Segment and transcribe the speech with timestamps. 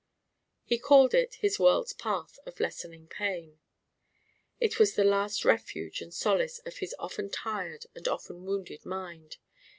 [0.63, 3.59] He called it his World's Path of Lessening Pain.
[4.59, 9.37] It was the last refuge and solace of his often tired and often wounded mind.